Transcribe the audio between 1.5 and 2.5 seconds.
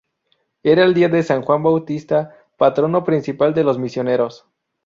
Bautista